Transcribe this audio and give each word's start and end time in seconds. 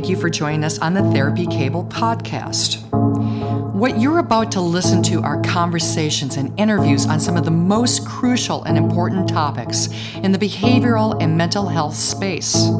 thank 0.00 0.08
you 0.08 0.16
for 0.16 0.30
joining 0.30 0.64
us 0.64 0.78
on 0.78 0.94
the 0.94 1.02
Therapy 1.12 1.44
Cable 1.44 1.84
podcast. 1.84 2.80
What 3.74 4.00
you're 4.00 4.16
about 4.16 4.50
to 4.52 4.60
listen 4.62 5.02
to 5.02 5.20
are 5.20 5.42
conversations 5.42 6.38
and 6.38 6.58
interviews 6.58 7.04
on 7.04 7.20
some 7.20 7.36
of 7.36 7.44
the 7.44 7.50
most 7.50 8.06
crucial 8.06 8.64
and 8.64 8.78
important 8.78 9.28
topics 9.28 9.90
in 10.14 10.32
the 10.32 10.38
behavioral 10.38 11.22
and 11.22 11.36
mental 11.36 11.68
health 11.68 11.96
space. 11.96 12.70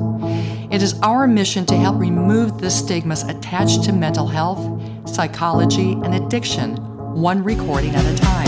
It 0.70 0.82
is 0.82 0.98
our 1.02 1.26
mission 1.26 1.66
to 1.66 1.76
help 1.76 2.00
remove 2.00 2.58
the 2.58 2.70
stigmas 2.70 3.22
attached 3.24 3.84
to 3.84 3.92
mental 3.92 4.26
health, 4.26 4.80
psychology, 5.06 5.92
and 5.92 6.14
addiction, 6.14 6.76
one 7.20 7.44
recording 7.44 7.94
at 7.94 8.06
a 8.06 8.16
time. 8.16 8.39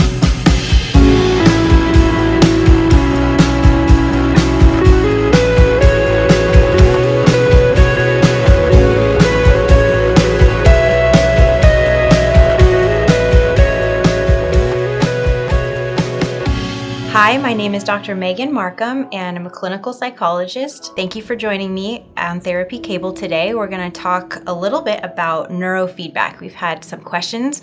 My 17.53 17.57
name 17.57 17.75
is 17.75 17.83
Dr. 17.83 18.15
Megan 18.15 18.51
Markham, 18.51 19.07
and 19.11 19.37
I'm 19.37 19.45
a 19.45 19.49
clinical 19.51 19.93
psychologist. 19.93 20.91
Thank 20.95 21.15
you 21.15 21.21
for 21.21 21.35
joining 21.35 21.71
me 21.71 22.03
on 22.17 22.41
Therapy 22.41 22.79
Cable 22.79 23.13
today. 23.13 23.53
We're 23.53 23.67
going 23.67 23.91
to 23.91 24.01
talk 24.01 24.41
a 24.47 24.53
little 24.55 24.81
bit 24.81 25.01
about 25.03 25.51
neurofeedback. 25.51 26.39
We've 26.39 26.55
had 26.55 26.83
some 26.83 27.01
questions 27.01 27.61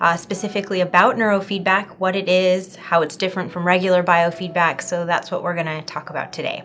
uh, 0.00 0.16
specifically 0.16 0.80
about 0.80 1.16
neurofeedback, 1.16 1.88
what 1.98 2.14
it 2.14 2.28
is, 2.28 2.76
how 2.76 3.02
it's 3.02 3.16
different 3.16 3.50
from 3.50 3.66
regular 3.66 4.04
biofeedback, 4.04 4.80
so 4.80 5.04
that's 5.04 5.32
what 5.32 5.42
we're 5.42 5.54
going 5.54 5.66
to 5.66 5.82
talk 5.82 6.10
about 6.10 6.32
today. 6.32 6.62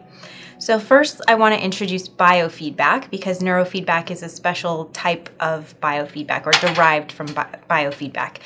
So, 0.60 0.78
first, 0.78 1.20
I 1.28 1.34
want 1.34 1.56
to 1.56 1.64
introduce 1.64 2.08
biofeedback 2.08 3.10
because 3.10 3.40
neurofeedback 3.40 4.12
is 4.12 4.22
a 4.22 4.30
special 4.30 4.86
type 4.94 5.32
of 5.40 5.74
biofeedback 5.82 6.46
or 6.46 6.52
derived 6.52 7.12
from 7.12 7.26
bi- 7.34 7.60
biofeedback. 7.68 8.38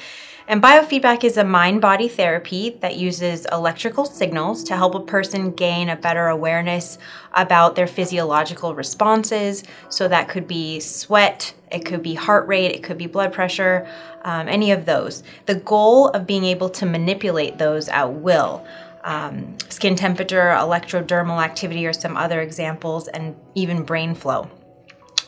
And 0.51 0.61
biofeedback 0.61 1.23
is 1.23 1.37
a 1.37 1.45
mind 1.45 1.79
body 1.79 2.09
therapy 2.09 2.71
that 2.81 2.97
uses 2.97 3.47
electrical 3.53 4.03
signals 4.03 4.65
to 4.65 4.75
help 4.75 4.95
a 4.95 4.99
person 4.99 5.53
gain 5.53 5.87
a 5.87 5.95
better 5.95 6.27
awareness 6.27 6.97
about 7.33 7.77
their 7.77 7.87
physiological 7.87 8.75
responses. 8.75 9.63
So 9.87 10.09
that 10.09 10.27
could 10.27 10.49
be 10.49 10.81
sweat, 10.81 11.53
it 11.71 11.85
could 11.85 12.03
be 12.03 12.15
heart 12.15 12.49
rate, 12.49 12.73
it 12.73 12.83
could 12.83 12.97
be 12.97 13.07
blood 13.07 13.31
pressure, 13.31 13.87
um, 14.23 14.49
any 14.49 14.71
of 14.71 14.85
those. 14.85 15.23
The 15.45 15.55
goal 15.55 16.09
of 16.09 16.27
being 16.27 16.43
able 16.43 16.69
to 16.71 16.85
manipulate 16.85 17.57
those 17.57 17.87
at 17.87 18.11
will. 18.11 18.65
Um, 19.05 19.57
skin 19.69 19.95
temperature, 19.95 20.53
electrodermal 20.59 21.41
activity, 21.41 21.87
or 21.87 21.93
some 21.93 22.17
other 22.17 22.41
examples, 22.41 23.07
and 23.07 23.37
even 23.55 23.83
brain 23.83 24.15
flow. 24.15 24.51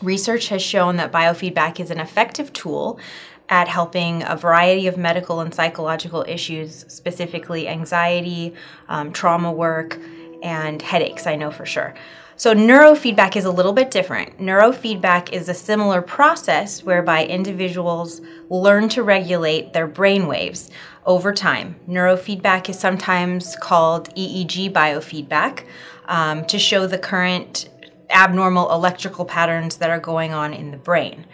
Research 0.01 0.49
has 0.49 0.61
shown 0.61 0.97
that 0.97 1.13
biofeedback 1.13 1.79
is 1.79 1.89
an 1.89 1.99
effective 2.01 2.51
tool 2.51 2.99
at 3.49 3.67
helping 3.67 4.23
a 4.23 4.36
variety 4.36 4.88
of 4.88 4.97
medical 4.97 5.39
and 5.41 5.53
psychological 5.53 6.25
issues, 6.27 6.86
specifically 6.88 7.67
anxiety, 7.67 8.53
um, 8.89 9.11
trauma 9.11 9.52
work, 9.52 10.00
and 10.41 10.81
headaches, 10.81 11.27
I 11.27 11.35
know 11.35 11.52
for 11.52 11.66
sure. 11.66 11.94
So, 12.35 12.55
neurofeedback 12.55 13.35
is 13.35 13.45
a 13.45 13.52
little 13.52 13.73
bit 13.73 13.91
different. 13.91 14.39
Neurofeedback 14.39 15.31
is 15.31 15.50
a 15.50 15.53
similar 15.53 16.02
process 16.02 16.83
whereby 16.83 17.25
individuals 17.25 18.22
learn 18.50 18.89
to 18.89 19.03
regulate 19.03 19.72
their 19.73 19.88
brain 19.88 20.28
waves 20.28 20.72
over 21.05 21.31
time. 21.31 21.75
Neurofeedback 21.88 22.69
is 22.69 22.80
sometimes 22.80 23.55
called 23.57 24.13
EEG 24.16 24.72
biofeedback 24.72 25.66
um, 26.05 26.45
to 26.45 26.57
show 26.57 26.88
the 26.88 26.97
current 26.97 27.69
abnormal 28.09 28.72
electrical 28.72 29.25
patterns 29.25 29.78
that 29.78 29.89
are 29.89 30.00
going 30.00 30.33
on 30.33 30.53
in 30.53 30.72
the 30.72 30.78
brain. 30.78 31.25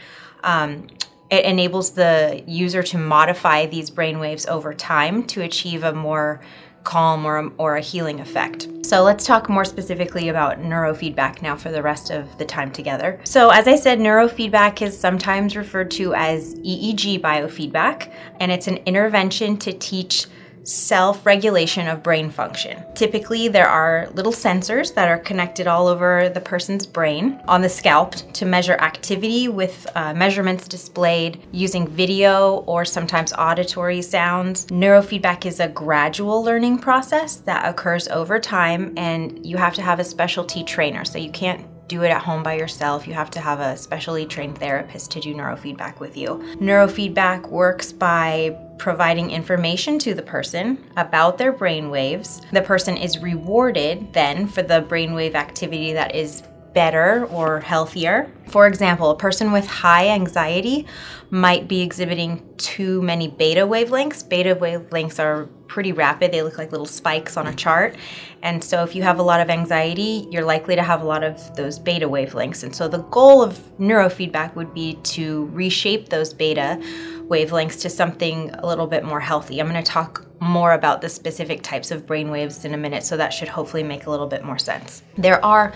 Um, 0.44 0.88
it 1.30 1.46
enables 1.46 1.92
the 1.92 2.44
user 2.48 2.84
to 2.84 2.98
modify 2.98 3.66
these 3.66 3.90
brain 3.90 4.20
waves 4.20 4.46
over 4.48 4.74
time 4.74 5.24
to 5.28 5.42
achieve 5.42 5.84
a 5.84 5.94
more 5.94 6.42
calm 6.84 7.26
or 7.26 7.52
or 7.58 7.76
a 7.76 7.82
healing 7.82 8.20
effect. 8.20 8.68
So 8.84 9.04
let's 9.04 9.26
talk 9.26 9.50
more 9.50 9.66
specifically 9.66 10.30
about 10.30 10.60
neurofeedback 10.60 11.42
now 11.42 11.56
for 11.56 11.72
the 11.72 11.84
rest 11.84 12.10
of 12.10 12.38
the 12.38 12.46
time 12.46 12.72
together. 12.72 13.20
So 13.26 13.50
as 13.50 13.68
I 13.68 13.76
said, 13.76 14.00
neurofeedback 14.00 14.82
is 14.82 14.98
sometimes 14.98 15.56
referred 15.56 15.92
to 15.92 16.14
as 16.16 16.56
EEG 16.56 17.22
biofeedback, 17.22 18.12
and 18.40 18.52
it's 18.52 18.68
an 18.68 18.78
intervention 18.86 19.58
to 19.58 19.74
teach 19.74 20.26
self 20.70 21.26
regulation 21.26 21.88
of 21.88 22.04
brain 22.04 22.30
function. 22.30 22.84
Typically, 22.94 23.48
there 23.48 23.68
are 23.68 24.08
little 24.14 24.32
sensors 24.32 24.94
that 24.94 25.08
are 25.08 25.18
connected 25.18 25.68
all 25.68 25.88
over 25.88 26.30
the 26.30 26.40
person's 26.40 26.86
brain 26.86 27.42
on 27.48 27.62
the 27.62 27.70
scalp 27.70 28.16
to 28.34 28.46
measure 28.46 28.76
activity 28.76 29.48
with 29.48 29.88
uh, 29.96 30.14
measurements 30.14 30.68
displayed 30.68 31.42
using 31.52 31.88
video 31.88 32.58
or 32.68 32.86
sometimes 32.86 33.34
auditory 33.34 34.02
sounds. 34.02 34.68
Neurofeedback 34.68 35.46
is 35.46 35.60
a 35.60 35.68
gradual 35.68 36.44
learning 36.44 36.80
process 36.80 37.38
that 37.38 37.68
occurs 37.68 38.08
over 38.10 38.40
time, 38.40 38.94
and 38.98 39.46
you 39.46 39.58
have 39.58 39.74
to 39.74 39.82
have 39.82 40.00
a 40.00 40.04
specialty 40.04 40.64
trainer. 40.64 41.04
So 41.04 41.18
you 41.18 41.32
can't 41.32 41.66
do 41.90 42.04
it 42.04 42.10
at 42.10 42.22
home 42.22 42.44
by 42.44 42.54
yourself. 42.54 43.08
You 43.08 43.14
have 43.16 43.32
to 43.32 43.42
have 43.42 43.60
a 43.60 43.76
specially 43.76 44.26
trained 44.26 44.58
therapist 44.58 45.12
to 45.12 45.20
do 45.20 45.34
neurofeedback 45.34 46.00
with 46.00 46.16
you. 46.16 46.36
Neurofeedback 46.62 47.50
works 47.50 47.92
by 47.92 48.56
providing 48.78 49.32
information 49.32 50.00
to 50.00 50.14
the 50.14 50.22
person 50.22 50.82
about 50.96 51.38
their 51.38 51.52
brain 51.52 51.90
waves. 51.90 52.42
The 52.54 52.62
person 52.62 52.96
is 52.96 53.18
rewarded 53.18 54.14
then 54.14 54.48
for 54.48 54.62
the 54.62 54.82
brainwave 54.82 55.34
activity 55.34 55.92
that 55.94 56.16
is 56.16 56.44
better 56.74 57.26
or 57.28 57.60
healthier. 57.60 58.32
For 58.48 58.68
example, 58.68 59.12
a 59.12 59.16
person 59.16 59.52
with 59.52 59.68
high 59.68 60.10
anxiety 60.10 60.86
might 61.30 61.68
be 61.68 61.82
exhibiting 61.82 62.48
too 62.58 63.02
many 63.02 63.28
beta 63.28 63.62
wavelengths. 63.62 64.28
Beta 64.28 64.56
wavelengths 64.56 65.20
are 65.20 65.48
pretty 65.68 65.92
rapid, 65.92 66.32
they 66.32 66.42
look 66.42 66.58
like 66.58 66.72
little 66.72 66.88
spikes 66.88 67.38
on 67.38 67.48
a 67.48 67.54
chart. 67.54 67.96
And 68.42 68.64
so, 68.64 68.84
if 68.84 68.96
you 68.96 69.04
have 69.04 69.20
a 69.20 69.24
lot 69.24 69.40
of 69.40 69.50
anxiety, 69.50 70.28
you're 70.32 70.44
likely 70.44 70.76
to 70.76 70.84
have 70.84 71.02
a 71.02 71.06
lot 71.06 71.24
of 71.24 71.56
those 71.56 71.78
beta 71.78 72.10
wavelengths. 72.10 72.64
And 72.64 72.76
so, 72.76 72.88
the 72.88 73.04
goal 73.04 73.44
of 73.44 73.60
neurofeedback 73.80 74.56
would 74.56 74.74
be 74.74 74.96
to 74.96 75.46
reshape 75.54 76.10
those 76.10 76.34
beta 76.34 76.82
wavelengths 77.28 77.82
to 77.82 77.90
something 77.90 78.50
a 78.56 78.66
little 78.66 78.88
bit 78.88 79.04
more 79.04 79.20
healthy. 79.20 79.60
I'm 79.60 79.70
going 79.70 79.82
to 79.82 79.92
talk 79.92 80.26
more 80.40 80.74
about 80.74 81.02
the 81.02 81.10
specific 81.10 81.62
types 81.62 81.92
of 81.92 82.08
brain 82.08 82.32
waves 82.32 82.66
in 82.66 82.74
a 82.74 82.78
minute, 82.78 83.04
so 83.04 83.16
that 83.18 83.32
should 83.34 83.50
hopefully 83.50 83.84
make 83.84 84.08
a 84.08 84.10
little 84.10 84.28
bit 84.28 84.44
more 84.44 84.58
sense. 84.58 85.04
There 85.18 85.44
are 85.46 85.74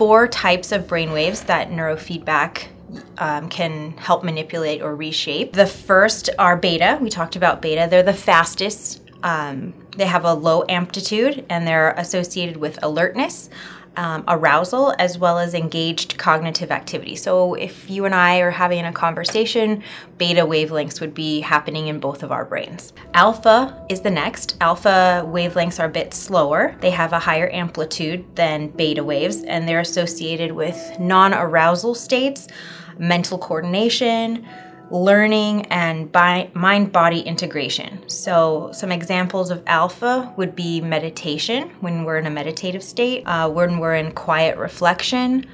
four 0.00 0.26
types 0.26 0.72
of 0.72 0.88
brain 0.88 1.12
waves 1.12 1.42
that 1.42 1.68
neurofeedback 1.68 2.68
um, 3.18 3.50
can 3.50 3.90
help 3.98 4.24
manipulate 4.24 4.80
or 4.80 4.96
reshape. 4.96 5.52
The 5.52 5.66
first 5.66 6.30
are 6.38 6.56
beta. 6.56 6.98
We 7.02 7.10
talked 7.10 7.36
about 7.36 7.60
beta. 7.60 7.86
They're 7.90 8.02
the 8.02 8.14
fastest. 8.14 9.02
Um, 9.22 9.74
they 9.98 10.06
have 10.06 10.24
a 10.24 10.32
low 10.32 10.64
amplitude 10.70 11.44
and 11.50 11.66
they're 11.66 11.90
associated 11.98 12.56
with 12.56 12.82
alertness 12.82 13.50
um, 13.96 14.24
arousal 14.28 14.94
as 14.98 15.18
well 15.18 15.38
as 15.38 15.54
engaged 15.54 16.16
cognitive 16.18 16.70
activity. 16.70 17.16
So, 17.16 17.54
if 17.54 17.90
you 17.90 18.04
and 18.04 18.14
I 18.14 18.38
are 18.38 18.50
having 18.50 18.84
a 18.84 18.92
conversation, 18.92 19.82
beta 20.18 20.42
wavelengths 20.42 21.00
would 21.00 21.14
be 21.14 21.40
happening 21.40 21.88
in 21.88 22.00
both 22.00 22.22
of 22.22 22.32
our 22.32 22.44
brains. 22.44 22.92
Alpha 23.14 23.84
is 23.88 24.00
the 24.00 24.10
next. 24.10 24.56
Alpha 24.60 25.24
wavelengths 25.26 25.80
are 25.80 25.86
a 25.86 25.90
bit 25.90 26.14
slower, 26.14 26.76
they 26.80 26.90
have 26.90 27.12
a 27.12 27.18
higher 27.18 27.50
amplitude 27.52 28.24
than 28.36 28.68
beta 28.68 29.02
waves, 29.02 29.42
and 29.44 29.68
they're 29.68 29.80
associated 29.80 30.52
with 30.52 30.78
non 30.98 31.34
arousal 31.34 31.94
states, 31.94 32.48
mental 32.98 33.38
coordination 33.38 34.46
learning 34.90 35.66
and 35.66 36.12
mind 36.54 36.92
body 36.92 37.20
integration. 37.20 38.08
So, 38.08 38.70
some 38.72 38.90
examples 38.90 39.50
of 39.50 39.62
alpha 39.66 40.32
would 40.36 40.56
be 40.56 40.80
meditation 40.80 41.70
when 41.80 42.04
we're 42.04 42.18
in 42.18 42.26
a 42.26 42.30
meditative 42.30 42.82
state, 42.82 43.22
uh, 43.26 43.48
when 43.48 43.78
we're 43.78 43.94
in 43.94 44.12
quiet 44.12 44.58
reflection, 44.58 45.46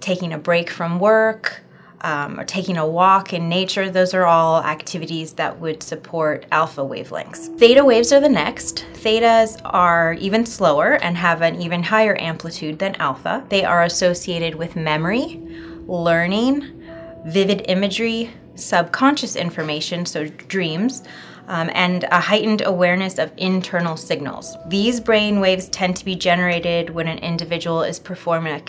taking 0.00 0.32
a 0.32 0.38
break 0.38 0.70
from 0.70 0.98
work. 0.98 1.62
Um, 2.02 2.38
or 2.38 2.44
taking 2.44 2.76
a 2.76 2.86
walk 2.86 3.32
in 3.32 3.48
nature, 3.48 3.90
those 3.90 4.12
are 4.12 4.26
all 4.26 4.62
activities 4.62 5.32
that 5.32 5.58
would 5.58 5.82
support 5.82 6.44
alpha 6.52 6.82
wavelengths. 6.82 7.58
Theta 7.58 7.82
waves 7.82 8.12
are 8.12 8.20
the 8.20 8.28
next. 8.28 8.84
Thetas 8.92 9.58
are 9.64 10.12
even 10.20 10.44
slower 10.44 11.02
and 11.02 11.16
have 11.16 11.40
an 11.40 11.60
even 11.60 11.82
higher 11.82 12.14
amplitude 12.20 12.78
than 12.78 12.96
alpha. 12.96 13.44
They 13.48 13.64
are 13.64 13.82
associated 13.82 14.54
with 14.54 14.76
memory, 14.76 15.42
learning, 15.88 16.76
vivid 17.24 17.64
imagery, 17.66 18.30
subconscious 18.56 19.36
information, 19.36 20.04
so 20.06 20.26
dreams, 20.26 21.02
um, 21.48 21.70
and 21.74 22.04
a 22.04 22.20
heightened 22.20 22.62
awareness 22.66 23.18
of 23.18 23.30
internal 23.36 23.96
signals. 23.96 24.56
These 24.66 25.00
brain 25.00 25.40
waves 25.40 25.68
tend 25.68 25.96
to 25.96 26.04
be 26.04 26.16
generated 26.16 26.90
when 26.90 27.06
an 27.06 27.18
individual 27.18 27.82
is 27.82 27.98
performing 27.98 28.54
a 28.54 28.60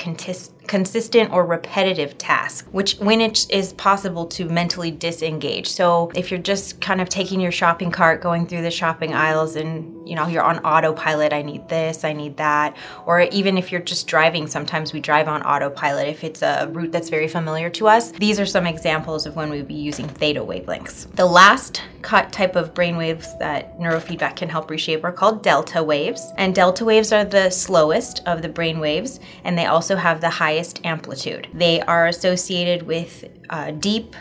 consistent 0.68 1.32
or 1.32 1.46
repetitive 1.46 2.18
task, 2.18 2.68
which 2.72 2.96
when 3.00 3.22
it 3.22 3.50
is 3.50 3.74
possible 3.74 4.26
to 4.28 4.46
mentally 4.46 4.92
disengage. 4.92 5.68
So 5.68 6.12
if 6.16 6.30
you're 6.32 6.40
just 6.40 6.82
kind 6.82 7.02
of 7.02 7.10
taking 7.10 7.40
your 7.40 7.52
shopping 7.52 7.92
cart, 7.92 8.22
going 8.22 8.48
through 8.48 8.62
the 8.62 8.72
shopping 8.72 9.14
aisles 9.14 9.56
and 9.56 9.98
you 10.08 10.16
know, 10.16 10.28
you're 10.28 10.44
on 10.44 10.60
autopilot, 10.60 11.34
I 11.34 11.42
need 11.42 11.68
this, 11.68 12.04
I 12.04 12.14
need 12.14 12.38
that, 12.38 12.78
or 13.06 13.22
even 13.22 13.58
if 13.58 13.72
you're 13.72 13.82
just 13.82 14.08
driving, 14.08 14.48
sometimes 14.48 14.94
we 14.94 15.02
drive 15.02 15.28
on 15.28 15.44
autopilot 15.44 16.08
if 16.08 16.24
it's 16.24 16.42
a 16.42 16.70
route 16.72 16.92
that's 16.92 17.10
very 17.10 17.28
familiar 17.28 17.70
to 17.72 17.88
us. 17.88 18.12
These 18.12 18.40
are 18.40 18.46
some 18.46 18.66
examples 18.66 19.26
of 19.26 19.36
when 19.36 19.50
we'd 19.50 19.68
be 19.68 19.74
using 19.74 20.08
theta 20.08 20.40
wavelengths. 20.40 21.14
The 21.16 21.26
last 21.26 21.82
type 22.04 22.56
of 22.56 22.74
brain 22.74 22.98
waves 22.98 23.38
that 23.40 23.80
neurofeedback 23.80 24.36
can 24.36 24.50
help 24.50 24.70
reshape 24.70 25.04
are 25.04 25.12
called 25.12 25.44
delta 25.44 25.84
waves. 25.84 26.32
And 26.38 26.54
delta 26.54 26.86
waves 26.86 27.12
are 27.12 27.26
the 27.26 27.50
slowest 27.50 28.22
of 28.26 28.42
the 28.42 28.50
brain 28.50 28.80
waves, 28.80 29.20
and 29.44 29.58
they 29.58 29.66
also 29.66 29.96
have 29.96 30.22
the 30.22 30.30
highest 30.30 30.86
amplitude. 30.86 31.48
They 31.54 31.82
are 31.82 32.08
associated 32.08 32.84
with 32.84 33.26
uh, 33.50 33.72
deep, 33.72 34.16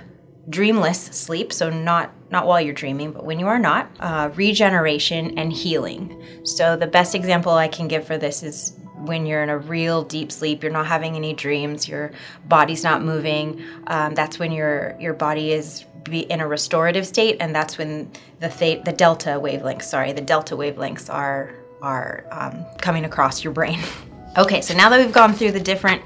dreamless 0.49 1.00
sleep, 1.06 1.52
so 1.52 1.70
not 1.70 2.12
not 2.28 2.46
while 2.46 2.61
you're 2.61 2.75
dreaming, 2.75 3.12
but 3.12 3.25
when 3.25 3.38
you 3.38 3.46
are 3.46 3.58
not, 3.58 3.88
uh, 4.00 4.31
regeneration 4.34 5.38
and 5.38 5.52
healing. 5.52 6.20
So 6.43 6.75
the 6.76 6.87
best 6.88 7.14
example 7.14 7.52
I 7.52 7.69
can 7.69 7.87
give 7.87 8.05
for 8.05 8.19
this 8.19 8.43
is 8.43 8.76
when 8.96 9.26
you're 9.26 9.43
in 9.43 9.49
a 9.49 9.58
real 9.58 10.02
deep 10.02 10.32
sleep, 10.32 10.62
you're 10.62 10.72
not 10.72 10.87
having 10.87 11.14
any 11.14 11.34
dreams, 11.34 11.88
your 11.88 12.11
body's 12.46 12.82
not 12.82 13.02
moving. 13.02 13.62
Um, 13.87 14.14
that's 14.14 14.38
when 14.38 14.52
your 14.52 14.96
your 14.99 15.14
body 15.14 15.52
is 15.52 15.84
be 16.11 16.20
in 16.20 16.41
a 16.41 16.47
restorative 16.47 17.06
state, 17.06 17.37
and 17.41 17.55
that's 17.55 17.79
when 17.79 18.11
the 18.41 18.49
th- 18.49 18.85
the 18.85 18.93
delta 18.93 19.31
wavelengths, 19.31 19.82
sorry, 19.82 20.12
the 20.12 20.20
delta 20.20 20.56
wavelengths 20.56 21.12
are 21.12 21.55
are 21.82 22.25
um, 22.31 22.64
coming 22.79 23.05
across 23.05 23.44
your 23.44 23.53
brain. 23.53 23.81
okay, 24.38 24.61
so 24.61 24.75
now 24.75 24.88
that 24.88 24.99
we've 24.99 25.14
gone 25.14 25.32
through 25.32 25.53
the 25.53 25.61
different 25.61 26.03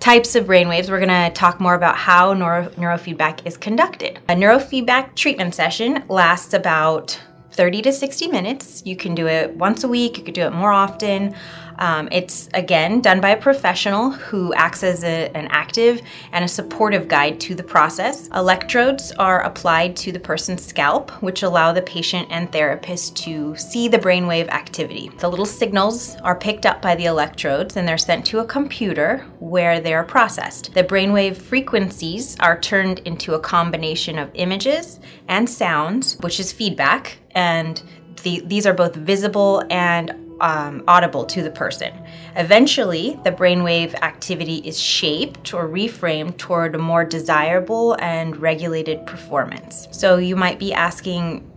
types 0.00 0.34
of 0.34 0.44
brainwaves, 0.44 0.90
we're 0.90 1.00
going 1.00 1.08
to 1.08 1.30
talk 1.34 1.60
more 1.60 1.74
about 1.74 1.96
how 1.96 2.34
neuro- 2.34 2.68
neurofeedback 2.70 3.46
is 3.46 3.56
conducted. 3.56 4.18
A 4.28 4.34
neurofeedback 4.34 5.14
treatment 5.14 5.54
session 5.54 6.04
lasts 6.08 6.52
about 6.52 7.18
30 7.52 7.82
to 7.82 7.92
60 7.92 8.28
minutes. 8.28 8.82
You 8.84 8.96
can 8.96 9.14
do 9.14 9.26
it 9.28 9.54
once 9.56 9.84
a 9.84 9.88
week, 9.88 10.18
you 10.18 10.24
could 10.24 10.34
do 10.34 10.42
it 10.42 10.52
more 10.52 10.72
often. 10.72 11.34
Um, 11.78 12.08
it's 12.12 12.48
again 12.54 13.00
done 13.00 13.20
by 13.20 13.30
a 13.30 13.36
professional 13.36 14.10
who 14.10 14.54
acts 14.54 14.82
as 14.82 15.04
a, 15.04 15.30
an 15.36 15.48
active 15.50 16.02
and 16.32 16.44
a 16.44 16.48
supportive 16.48 17.08
guide 17.08 17.40
to 17.40 17.54
the 17.54 17.62
process. 17.62 18.28
Electrodes 18.28 19.12
are 19.12 19.42
applied 19.42 19.96
to 19.96 20.12
the 20.12 20.20
person's 20.20 20.64
scalp, 20.64 21.10
which 21.22 21.42
allow 21.42 21.72
the 21.72 21.82
patient 21.82 22.28
and 22.30 22.50
therapist 22.50 23.16
to 23.16 23.56
see 23.56 23.88
the 23.88 23.98
brainwave 23.98 24.48
activity. 24.48 25.10
The 25.18 25.28
little 25.28 25.46
signals 25.46 26.16
are 26.16 26.36
picked 26.36 26.66
up 26.66 26.80
by 26.80 26.94
the 26.94 27.06
electrodes 27.06 27.76
and 27.76 27.86
they're 27.86 27.98
sent 27.98 28.26
to 28.26 28.40
a 28.40 28.44
computer 28.44 29.26
where 29.40 29.80
they 29.80 29.94
are 29.94 30.04
processed. 30.04 30.74
The 30.74 30.84
brainwave 30.84 31.36
frequencies 31.36 32.36
are 32.40 32.60
turned 32.60 33.00
into 33.00 33.34
a 33.34 33.40
combination 33.40 34.18
of 34.18 34.30
images 34.34 35.00
and 35.28 35.48
sounds, 35.48 36.16
which 36.20 36.40
is 36.40 36.52
feedback, 36.52 37.18
and 37.32 37.82
the, 38.22 38.42
these 38.46 38.66
are 38.66 38.72
both 38.72 38.94
visible 38.94 39.62
and 39.70 40.23
um, 40.44 40.84
audible 40.86 41.24
to 41.24 41.42
the 41.42 41.50
person. 41.50 41.90
Eventually, 42.36 43.18
the 43.24 43.32
brainwave 43.32 43.94
activity 44.02 44.56
is 44.56 44.78
shaped 44.78 45.54
or 45.54 45.66
reframed 45.66 46.36
toward 46.36 46.74
a 46.74 46.78
more 46.78 47.02
desirable 47.02 47.96
and 47.98 48.36
regulated 48.36 49.06
performance. 49.06 49.88
So 49.90 50.18
you 50.18 50.36
might 50.36 50.58
be 50.58 50.74
asking, 50.74 51.50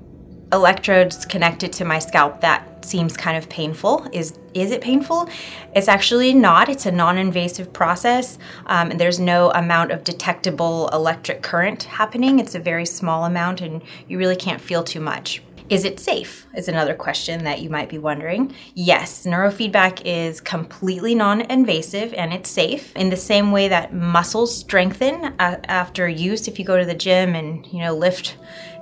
electrodes 0.54 1.26
connected 1.26 1.74
to 1.74 1.84
my 1.84 2.00
scalp 2.00 2.40
that 2.40 2.86
seems 2.86 3.18
kind 3.18 3.38
of 3.38 3.50
painful 3.50 4.08
is 4.14 4.40
is 4.54 4.72
it 4.72 4.82
painful? 4.82 5.30
It's 5.76 5.90
actually 5.90 6.34
not. 6.34 6.70
It's 6.70 6.86
a 6.86 6.92
non-invasive 6.92 7.72
process. 7.74 8.40
Um, 8.66 8.90
and 8.90 9.00
there's 9.00 9.20
no 9.20 9.52
amount 9.52 9.92
of 9.92 10.04
detectable 10.04 10.90
electric 10.94 11.44
current 11.44 11.84
happening. 11.84 12.40
It's 12.40 12.56
a 12.56 12.60
very 12.60 12.86
small 12.86 13.26
amount 13.26 13.62
and 13.62 13.84
you 14.08 14.18
really 14.18 14.38
can't 14.38 14.62
feel 14.62 14.84
too 14.84 15.02
much 15.02 15.44
is 15.70 15.84
it 15.84 16.00
safe? 16.00 16.48
Is 16.56 16.68
another 16.68 16.94
question 16.94 17.44
that 17.44 17.62
you 17.62 17.70
might 17.70 17.90
be 17.90 17.98
wondering. 17.98 18.54
Yes, 18.74 19.26
neurofeedback 19.26 20.02
is 20.06 20.40
completely 20.40 21.14
non 21.14 21.42
invasive 21.42 22.14
and 22.14 22.34
it's 22.34 22.50
safe 22.50 22.96
in 22.96 23.10
the 23.10 23.18
same 23.18 23.52
way 23.52 23.68
that 23.68 23.94
muscles 23.94 24.56
strengthen 24.56 25.26
uh, 25.40 25.60
after 25.66 26.08
use. 26.08 26.48
If 26.48 26.58
you 26.60 26.66
go 26.66 26.78
to 26.78 26.86
the 26.86 26.96
gym 26.96 27.36
and, 27.36 27.66
you 27.68 27.80
know, 27.80 27.96
lift 27.96 28.38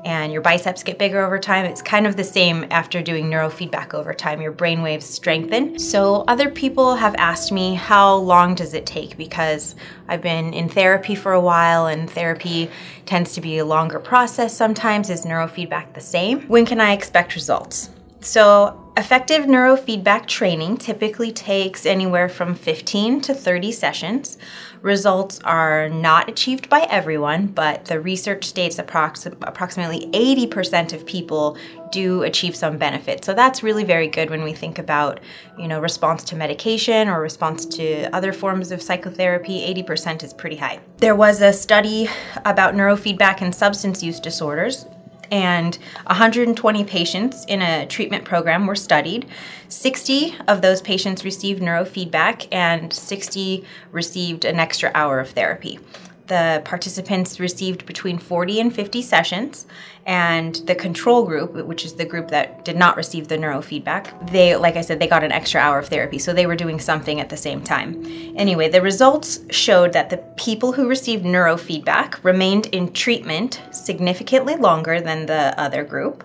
and 0.05 0.31
your 0.31 0.41
biceps 0.41 0.83
get 0.83 0.99
bigger 0.99 1.25
over 1.25 1.39
time. 1.39 1.65
It's 1.65 1.81
kind 1.81 2.05
of 2.05 2.15
the 2.15 2.23
same 2.23 2.65
after 2.69 3.01
doing 3.01 3.25
neurofeedback 3.25 3.95
over 3.95 4.13
time. 4.13 4.39
Your 4.39 4.51
brain 4.51 4.83
waves 4.83 5.05
strengthen. 5.05 5.79
So 5.79 6.23
other 6.27 6.49
people 6.49 6.95
have 6.95 7.15
asked 7.17 7.51
me 7.51 7.73
how 7.73 8.15
long 8.17 8.53
does 8.53 8.75
it 8.75 8.85
take 8.85 9.17
because 9.17 9.75
I've 10.07 10.21
been 10.21 10.53
in 10.53 10.69
therapy 10.69 11.15
for 11.15 11.33
a 11.33 11.41
while 11.41 11.87
and 11.87 12.07
therapy 12.09 12.69
tends 13.07 13.33
to 13.33 13.41
be 13.41 13.57
a 13.57 13.65
longer 13.65 13.99
process 13.99 14.55
sometimes. 14.55 15.09
Is 15.09 15.25
neurofeedback 15.25 15.93
the 15.93 16.01
same? 16.01 16.41
When 16.43 16.67
can 16.67 16.79
I 16.79 16.93
expect 16.93 17.33
results? 17.33 17.89
So 18.21 18.84
Effective 18.97 19.43
neurofeedback 19.43 20.25
training 20.25 20.77
typically 20.77 21.29
takes 21.29 21.85
anywhere 21.85 22.29
from 22.29 22.55
15 22.55 23.19
to 23.21 23.33
30 23.33 23.73
sessions. 23.73 24.37
Results 24.81 25.37
are 25.43 25.89
not 25.89 26.29
achieved 26.29 26.69
by 26.69 26.87
everyone, 26.89 27.47
but 27.47 27.83
the 27.85 27.99
research 27.99 28.45
states 28.45 28.77
approx- 28.77 29.25
approximately 29.41 30.07
80% 30.11 30.93
of 30.93 31.05
people 31.05 31.57
do 31.91 32.23
achieve 32.23 32.55
some 32.55 32.77
benefit. 32.77 33.25
So 33.25 33.33
that's 33.33 33.61
really 33.61 33.83
very 33.83 34.07
good 34.07 34.29
when 34.29 34.43
we 34.43 34.53
think 34.53 34.79
about, 34.79 35.19
you 35.59 35.67
know, 35.67 35.81
response 35.81 36.23
to 36.25 36.37
medication 36.37 37.09
or 37.09 37.19
response 37.19 37.65
to 37.65 38.03
other 38.15 38.31
forms 38.31 38.71
of 38.71 38.81
psychotherapy. 38.81 39.59
80% 39.83 40.23
is 40.23 40.33
pretty 40.33 40.55
high. 40.55 40.79
There 40.99 41.15
was 41.15 41.41
a 41.41 41.51
study 41.51 42.07
about 42.45 42.75
neurofeedback 42.75 43.41
and 43.41 43.53
substance 43.53 44.01
use 44.01 44.21
disorders 44.21 44.85
and 45.31 45.77
120 46.07 46.83
patients 46.83 47.45
in 47.45 47.61
a 47.61 47.85
treatment 47.87 48.25
program 48.25 48.67
were 48.67 48.75
studied. 48.75 49.27
60 49.69 50.35
of 50.47 50.61
those 50.61 50.81
patients 50.81 51.25
received 51.25 51.61
neurofeedback, 51.61 52.47
and 52.51 52.91
60 52.91 53.63
received 53.91 54.45
an 54.45 54.59
extra 54.59 54.91
hour 54.93 55.19
of 55.19 55.29
therapy. 55.31 55.79
The 56.27 56.61
participants 56.65 57.39
received 57.39 57.85
between 57.85 58.17
40 58.17 58.59
and 58.59 58.73
50 58.73 59.01
sessions, 59.03 59.67
and 60.05 60.55
the 60.67 60.75
control 60.75 61.25
group 61.25 61.53
which 61.65 61.83
is 61.83 61.93
the 61.93 62.05
group 62.05 62.27
that 62.27 62.63
did 62.63 62.75
not 62.75 62.95
receive 62.95 63.27
the 63.27 63.37
neurofeedback 63.37 64.29
they 64.31 64.55
like 64.55 64.75
i 64.75 64.81
said 64.81 64.99
they 64.99 65.07
got 65.07 65.23
an 65.23 65.31
extra 65.31 65.59
hour 65.59 65.79
of 65.79 65.87
therapy 65.87 66.19
so 66.19 66.33
they 66.33 66.45
were 66.45 66.55
doing 66.55 66.79
something 66.79 67.19
at 67.19 67.29
the 67.29 67.37
same 67.37 67.61
time. 67.61 68.03
Anyway 68.35 68.69
the 68.69 68.81
results 68.81 69.39
showed 69.49 69.93
that 69.93 70.09
the 70.09 70.17
people 70.37 70.71
who 70.71 70.87
received 70.87 71.25
neurofeedback 71.25 72.23
remained 72.23 72.67
in 72.67 72.91
treatment 72.93 73.61
significantly 73.71 74.55
longer 74.55 75.01
than 75.01 75.25
the 75.25 75.59
other 75.59 75.83
group 75.83 76.23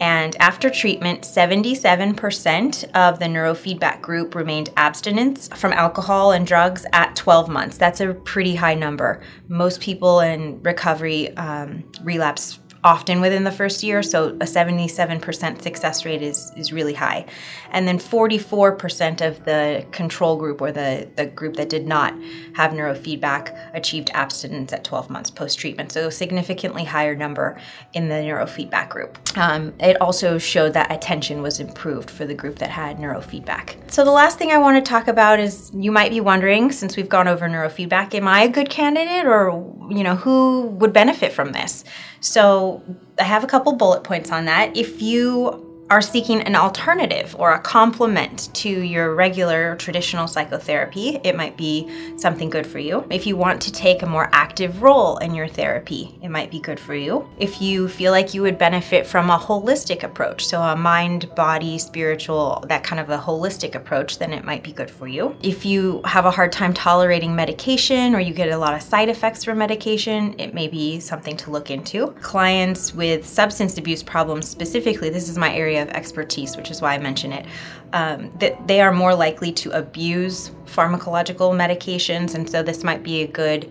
and 0.00 0.34
after 0.36 0.70
treatment 0.70 1.22
77% 1.22 2.90
of 2.92 3.18
the 3.18 3.26
neurofeedback 3.26 4.00
group 4.00 4.34
remained 4.34 4.70
abstinence 4.76 5.48
from 5.48 5.72
alcohol 5.74 6.32
and 6.32 6.46
drugs 6.46 6.86
at 6.94 7.14
12 7.16 7.50
months. 7.50 7.76
That's 7.76 8.00
a 8.00 8.14
pretty 8.14 8.54
high 8.54 8.74
number. 8.74 9.20
Most 9.48 9.80
people 9.80 10.20
in 10.20 10.62
recovery 10.62 11.36
um, 11.36 11.84
relapse 12.02 12.60
often 12.82 13.20
within 13.20 13.44
the 13.44 13.52
first 13.52 13.82
year, 13.82 14.02
so 14.02 14.28
a 14.28 14.46
77% 14.46 15.62
success 15.62 16.04
rate 16.04 16.22
is, 16.22 16.52
is 16.56 16.72
really 16.72 16.94
high. 16.94 17.26
And 17.72 17.86
then 17.86 17.98
44% 17.98 19.26
of 19.26 19.44
the 19.44 19.84
control 19.92 20.36
group, 20.36 20.60
or 20.62 20.72
the, 20.72 21.08
the 21.16 21.26
group 21.26 21.56
that 21.56 21.68
did 21.68 21.86
not 21.86 22.14
have 22.54 22.72
neurofeedback, 22.72 23.56
achieved 23.74 24.10
abstinence 24.14 24.72
at 24.72 24.84
12 24.84 25.10
months 25.10 25.30
post 25.30 25.58
treatment. 25.58 25.92
So, 25.92 26.08
a 26.08 26.12
significantly 26.12 26.84
higher 26.84 27.14
number 27.14 27.58
in 27.92 28.08
the 28.08 28.16
neurofeedback 28.16 28.88
group. 28.88 29.18
Um, 29.36 29.74
it 29.78 30.00
also 30.00 30.38
showed 30.38 30.72
that 30.72 30.90
attention 30.90 31.42
was 31.42 31.60
improved 31.60 32.10
for 32.10 32.24
the 32.24 32.34
group 32.34 32.58
that 32.58 32.70
had 32.70 32.98
neurofeedback. 32.98 33.76
So, 33.90 34.04
the 34.04 34.10
last 34.10 34.38
thing 34.38 34.52
I 34.52 34.58
want 34.58 34.82
to 34.82 34.88
talk 34.88 35.08
about 35.08 35.38
is 35.38 35.70
you 35.74 35.92
might 35.92 36.10
be 36.10 36.20
wondering, 36.20 36.72
since 36.72 36.96
we've 36.96 37.08
gone 37.08 37.28
over 37.28 37.46
neurofeedback, 37.46 38.14
am 38.14 38.26
I 38.26 38.42
a 38.42 38.48
good 38.48 38.70
candidate, 38.70 39.26
or 39.26 39.50
you 39.90 40.02
know, 40.02 40.16
who 40.16 40.62
would 40.78 40.92
benefit 40.92 41.32
from 41.32 41.52
this? 41.52 41.84
So 42.20 42.82
I 43.18 43.24
have 43.24 43.44
a 43.44 43.46
couple 43.46 43.72
bullet 43.72 44.04
points 44.04 44.30
on 44.30 44.44
that. 44.44 44.76
If 44.76 45.02
you 45.02 45.69
are 45.90 46.00
seeking 46.00 46.40
an 46.42 46.54
alternative 46.54 47.34
or 47.36 47.52
a 47.52 47.58
complement 47.58 48.48
to 48.54 48.68
your 48.68 49.14
regular 49.16 49.74
traditional 49.76 50.28
psychotherapy, 50.28 51.18
it 51.24 51.36
might 51.36 51.56
be 51.56 52.16
something 52.16 52.48
good 52.48 52.66
for 52.66 52.78
you. 52.78 53.04
If 53.10 53.26
you 53.26 53.36
want 53.36 53.60
to 53.62 53.72
take 53.72 54.02
a 54.02 54.06
more 54.06 54.30
active 54.32 54.82
role 54.82 55.18
in 55.18 55.34
your 55.34 55.48
therapy, 55.48 56.16
it 56.22 56.28
might 56.28 56.48
be 56.48 56.60
good 56.60 56.78
for 56.78 56.94
you. 56.94 57.28
If 57.38 57.60
you 57.60 57.88
feel 57.88 58.12
like 58.12 58.32
you 58.32 58.42
would 58.42 58.56
benefit 58.56 59.04
from 59.04 59.30
a 59.30 59.38
holistic 59.38 60.04
approach, 60.04 60.46
so 60.46 60.62
a 60.62 60.76
mind, 60.76 61.34
body, 61.34 61.76
spiritual, 61.76 62.64
that 62.68 62.84
kind 62.84 63.00
of 63.00 63.10
a 63.10 63.18
holistic 63.18 63.74
approach, 63.74 64.18
then 64.18 64.32
it 64.32 64.44
might 64.44 64.62
be 64.62 64.72
good 64.72 64.90
for 64.90 65.08
you. 65.08 65.36
If 65.42 65.64
you 65.64 66.02
have 66.04 66.24
a 66.24 66.30
hard 66.30 66.52
time 66.52 66.72
tolerating 66.72 67.34
medication 67.34 68.14
or 68.14 68.20
you 68.20 68.32
get 68.32 68.50
a 68.50 68.56
lot 68.56 68.74
of 68.74 68.82
side 68.82 69.08
effects 69.08 69.42
from 69.42 69.58
medication, 69.58 70.38
it 70.38 70.54
may 70.54 70.68
be 70.68 71.00
something 71.00 71.36
to 71.38 71.50
look 71.50 71.68
into. 71.68 72.14
Clients 72.20 72.94
with 72.94 73.26
substance 73.26 73.76
abuse 73.76 74.04
problems 74.04 74.48
specifically, 74.48 75.10
this 75.10 75.28
is 75.28 75.36
my 75.36 75.52
area 75.52 75.79
of 75.80 75.88
expertise, 75.90 76.56
which 76.56 76.70
is 76.70 76.80
why 76.80 76.94
I 76.94 76.98
mention 76.98 77.32
it, 77.32 77.46
um, 77.92 78.30
that 78.38 78.66
they 78.66 78.80
are 78.80 78.92
more 78.92 79.14
likely 79.14 79.52
to 79.52 79.70
abuse 79.70 80.50
pharmacological 80.66 81.52
medications, 81.52 82.34
and 82.34 82.48
so 82.48 82.62
this 82.62 82.84
might 82.84 83.02
be 83.02 83.22
a 83.22 83.26
good 83.26 83.70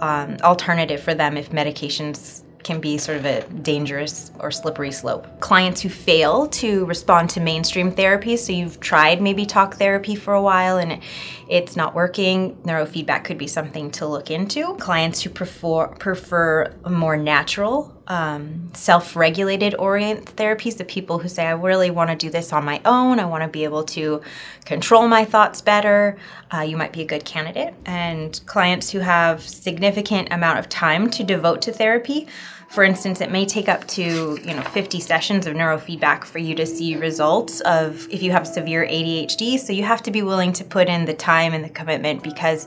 um, 0.00 0.36
alternative 0.42 1.00
for 1.00 1.14
them 1.14 1.36
if 1.36 1.50
medications 1.50 2.42
can 2.66 2.80
be 2.80 2.98
sort 2.98 3.16
of 3.16 3.24
a 3.24 3.42
dangerous 3.62 4.32
or 4.40 4.50
slippery 4.50 4.90
slope. 4.90 5.24
Clients 5.38 5.80
who 5.80 5.88
fail 5.88 6.48
to 6.48 6.84
respond 6.86 7.30
to 7.30 7.40
mainstream 7.40 7.92
therapy, 7.92 8.36
so 8.36 8.52
you've 8.52 8.80
tried 8.80 9.22
maybe 9.22 9.46
talk 9.46 9.76
therapy 9.76 10.16
for 10.16 10.34
a 10.34 10.42
while 10.42 10.76
and 10.76 11.00
it's 11.48 11.76
not 11.76 11.94
working, 11.94 12.56
neurofeedback 12.64 13.22
could 13.22 13.38
be 13.38 13.46
something 13.46 13.88
to 13.92 14.06
look 14.06 14.32
into. 14.32 14.74
Clients 14.78 15.22
who 15.22 15.30
prefer, 15.30 15.86
prefer 15.86 16.74
more 16.90 17.16
natural 17.16 17.95
um, 18.08 18.70
self-regulated 18.74 19.74
orient 19.76 20.36
therapies 20.36 20.76
the 20.76 20.84
people 20.84 21.18
who 21.18 21.28
say 21.28 21.46
i 21.46 21.50
really 21.50 21.90
want 21.90 22.10
to 22.10 22.16
do 22.16 22.30
this 22.30 22.52
on 22.52 22.64
my 22.64 22.80
own. 22.84 23.18
I 23.18 23.24
want 23.24 23.42
to 23.42 23.48
be 23.48 23.64
able 23.64 23.84
to 23.84 24.22
control 24.64 25.08
my 25.08 25.24
thoughts 25.24 25.60
better. 25.60 26.16
Uh, 26.52 26.60
you 26.60 26.76
might 26.76 26.92
be 26.92 27.02
a 27.02 27.06
good 27.06 27.24
candidate. 27.24 27.74
And 27.84 28.40
clients 28.46 28.90
who 28.90 29.00
have 29.00 29.42
significant 29.42 30.32
amount 30.32 30.58
of 30.58 30.68
time 30.68 31.10
to 31.10 31.24
devote 31.24 31.62
to 31.62 31.72
therapy 31.72 32.26
for 32.68 32.82
instance, 32.82 33.20
it 33.20 33.30
may 33.30 33.46
take 33.46 33.68
up 33.68 33.86
to 33.88 34.38
you 34.42 34.54
know 34.54 34.62
50 34.62 35.00
sessions 35.00 35.46
of 35.46 35.54
neurofeedback 35.54 36.24
for 36.24 36.38
you 36.38 36.54
to 36.56 36.66
see 36.66 36.96
results 36.96 37.60
of 37.60 38.06
if 38.10 38.22
you 38.22 38.32
have 38.32 38.46
severe 38.46 38.86
ADHD. 38.86 39.58
So 39.58 39.72
you 39.72 39.84
have 39.84 40.02
to 40.02 40.10
be 40.10 40.22
willing 40.22 40.52
to 40.54 40.64
put 40.64 40.88
in 40.88 41.04
the 41.04 41.14
time 41.14 41.54
and 41.54 41.64
the 41.64 41.68
commitment 41.68 42.22
because 42.22 42.66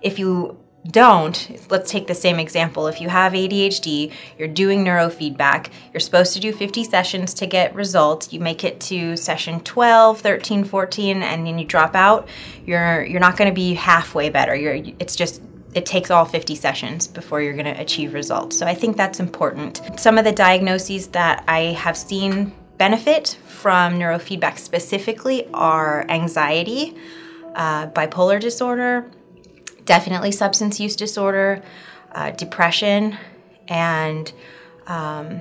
if 0.00 0.18
you 0.18 0.58
don't, 0.90 1.64
let's 1.70 1.90
take 1.90 2.08
the 2.08 2.14
same 2.14 2.40
example. 2.40 2.88
If 2.88 3.00
you 3.00 3.08
have 3.08 3.34
ADHD, 3.34 4.12
you're 4.36 4.48
doing 4.48 4.84
neurofeedback, 4.84 5.70
you're 5.92 6.00
supposed 6.00 6.32
to 6.34 6.40
do 6.40 6.52
50 6.52 6.82
sessions 6.82 7.34
to 7.34 7.46
get 7.46 7.72
results. 7.74 8.32
You 8.32 8.40
make 8.40 8.64
it 8.64 8.80
to 8.80 9.16
session 9.16 9.60
12, 9.60 10.20
13, 10.20 10.64
14 10.64 11.22
and 11.22 11.46
then 11.46 11.58
you 11.58 11.64
drop 11.64 11.94
out, 11.94 12.28
you're 12.66 13.04
you're 13.04 13.20
not 13.20 13.36
going 13.36 13.48
to 13.48 13.54
be 13.54 13.74
halfway 13.74 14.28
better. 14.28 14.56
You're 14.56 14.74
it's 14.98 15.14
just 15.14 15.40
it 15.74 15.86
takes 15.86 16.10
all 16.10 16.24
50 16.24 16.54
sessions 16.56 17.06
before 17.06 17.40
you're 17.40 17.54
going 17.54 17.72
to 17.72 17.80
achieve 17.80 18.12
results. 18.12 18.58
So 18.58 18.66
I 18.66 18.74
think 18.74 18.96
that's 18.96 19.20
important. 19.20 19.80
Some 19.98 20.18
of 20.18 20.24
the 20.24 20.32
diagnoses 20.32 21.06
that 21.08 21.44
I 21.48 21.60
have 21.60 21.96
seen 21.96 22.52
benefit 22.76 23.38
from 23.46 23.98
neurofeedback 23.98 24.58
specifically 24.58 25.46
are 25.54 26.04
anxiety, 26.08 26.96
uh, 27.54 27.86
bipolar 27.86 28.40
disorder, 28.40 29.08
definitely 29.84 30.32
substance 30.32 30.80
use 30.80 30.96
disorder, 30.96 31.62
uh, 32.12 32.30
depression, 32.32 33.16
and 33.68 34.32
um, 34.86 35.40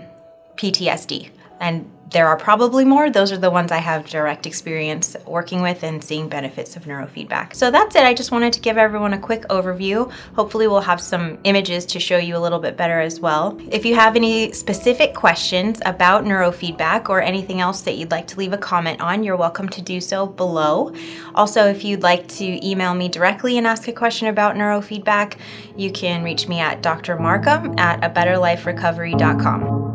PTSD. 0.56 1.30
And 1.62 1.90
there 2.12 2.28
are 2.28 2.38
probably 2.38 2.84
more. 2.84 3.10
Those 3.10 3.32
are 3.32 3.38
the 3.38 3.50
ones 3.50 3.72
I 3.72 3.78
have 3.78 4.06
direct 4.06 4.46
experience 4.46 5.16
working 5.26 5.62
with 5.62 5.82
and 5.84 6.04
seeing 6.04 6.28
benefits 6.28 6.76
of 6.76 6.84
neurofeedback. 6.84 7.56
So 7.56 7.72
that's 7.72 7.96
it. 7.96 8.04
I 8.04 8.14
just 8.14 8.32
wanted 8.32 8.52
to 8.54 8.60
give 8.60 8.78
everyone 8.78 9.14
a 9.14 9.18
quick 9.18 9.44
overview. 9.44 10.12
Hopefully, 10.36 10.68
we'll 10.68 10.82
have 10.82 11.00
some 11.00 11.40
images 11.46 11.86
to 11.88 12.00
show 12.00 12.18
you 12.18 12.36
a 12.36 12.40
little 12.40 12.60
bit 12.60 12.76
better 12.76 13.00
as 13.00 13.20
well. 13.20 13.58
If 13.72 13.86
you 13.86 13.96
have 13.96 14.16
any 14.18 14.52
specific 14.52 15.16
questions 15.16 15.80
about 15.86 16.26
neurofeedback 16.26 17.08
or 17.10 17.22
anything 17.22 17.62
else 17.62 17.82
that 17.84 17.96
you'd 17.96 18.12
like 18.12 18.28
to 18.28 18.38
leave 18.38 18.52
a 18.54 18.58
comment 18.58 19.00
on, 19.00 19.24
you're 19.24 19.38
welcome 19.38 19.70
to 19.70 19.82
do 19.82 20.02
so 20.02 20.28
below. 20.28 20.94
Also, 21.34 21.66
if 21.66 21.86
you'd 21.86 22.04
like 22.04 22.28
to 22.28 22.68
email 22.68 22.94
me 22.94 23.08
directly 23.08 23.58
and 23.58 23.66
ask 23.66 23.88
a 23.88 23.94
question 23.94 24.28
about 24.28 24.56
neurofeedback, 24.56 25.38
you 25.78 25.92
can 25.92 26.24
reach 26.24 26.50
me 26.50 26.60
at 26.60 26.84
drmarkham 26.84 27.80
at 27.80 28.02
abetterliferecovery.com. 28.02 29.91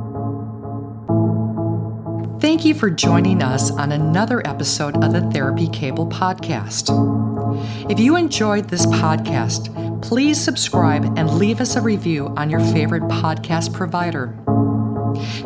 Thank 2.47 2.65
you 2.65 2.75
for 2.75 2.91
joining 2.91 3.43
us 3.43 3.73
on 3.73 3.91
another 3.91 4.41
episode 4.47 5.03
of 5.03 5.13
the 5.13 5.21
Therapy 5.33 5.67
Cable 5.67 6.07
podcast. 6.07 6.93
If 7.91 7.99
you 7.99 8.15
enjoyed 8.15 8.69
this 8.69 8.87
podcast, 8.87 10.01
please 10.01 10.41
subscribe 10.41 11.19
and 11.19 11.39
leave 11.39 11.61
us 11.61 11.75
a 11.75 11.81
review 11.81 12.33
on 12.37 12.49
your 12.49 12.61
favorite 12.61 13.03
podcast 13.09 13.75
provider. 13.75 14.39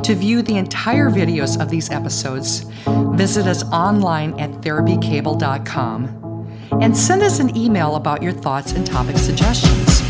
To 0.03 0.15
view 0.15 0.43
the 0.43 0.59
entire 0.59 1.09
videos 1.09 1.59
of 1.59 1.71
these 1.71 1.89
episodes, 1.89 2.67
visit 3.15 3.47
us 3.47 3.63
online 3.73 4.39
at 4.39 4.51
therapycable.com 4.61 6.53
and 6.83 6.95
send 6.95 7.23
us 7.23 7.41
an 7.41 7.57
email 7.57 7.97
about 7.97 8.23
your 8.23 8.33
thoughts 8.33 8.73
and 8.73 8.87
topic 8.87 9.17
suggestions. 9.17 10.10